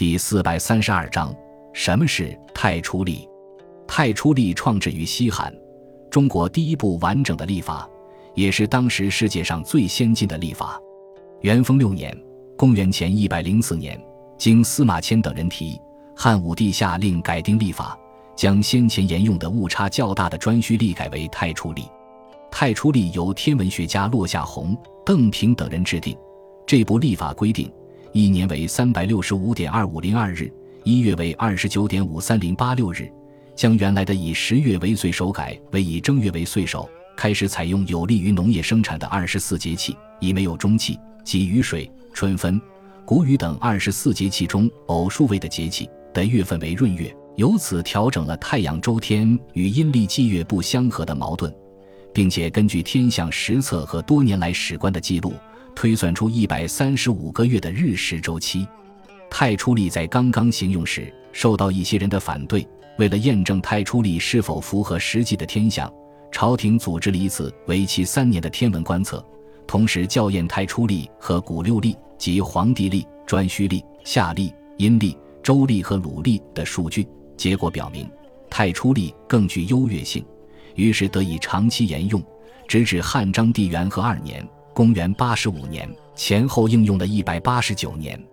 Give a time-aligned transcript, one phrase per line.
[0.00, 1.30] 第四百三十二章：
[1.74, 3.28] 什么是太初历？
[3.86, 5.54] 太初历创制于西汉，
[6.10, 7.86] 中国第一部完整的历法，
[8.34, 10.80] 也是当时世界上最先进的历法。
[11.42, 12.18] 元丰六年
[12.56, 14.02] （公元前一百零四年），
[14.38, 15.78] 经司马迁等人提，
[16.16, 17.94] 汉武帝下令改定历法，
[18.34, 21.84] 将先前沿用的误差较大的颛顼历改为太初历。
[22.50, 24.74] 太初历由天文学家骆夏宏、
[25.04, 26.16] 邓平等人制定。
[26.66, 27.70] 这部历法规定。
[28.12, 30.52] 一年为三百六十五点二五零二日，
[30.82, 33.08] 一月为二十九点五三零八六日，
[33.54, 42.60] 将原来的以十月为岁首改为以正月为岁首，开始采用有利于农业生产的二十四节气，以没有中气及雨水、春分、
[43.04, 51.54] 谷雨等二十四节气中偶数位的节气的月份为闰月，由此调整了太阳周天与阴历纪月不相合的矛盾，
[52.12, 55.32] 并且根据天象实测和多年来史官的记录。
[55.74, 58.66] 推算出一百三十五个月的日食周期，
[59.30, 62.66] 太初历在刚刚行用时受到一些人的反对。
[62.98, 65.90] 为了验证太初历是否符合实际的天象，
[66.30, 69.24] 朝廷组织了一次为期三年的天文观测，
[69.66, 77.06] 同时校验太初历和古六历及黄帝历、颛顼历、夏历、阴历、周历和鲁历的数据。
[77.38, 78.06] 结果表明，
[78.50, 80.22] 太初历更具优越性，
[80.74, 82.22] 于是得以长期沿用，
[82.68, 84.46] 直至汉章帝元和二年。
[84.72, 88.29] 公元八十五年前后应用了一百八十九年。